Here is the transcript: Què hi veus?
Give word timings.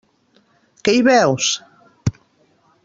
Què 0.87 0.95
hi 0.99 1.03
veus? 1.09 1.51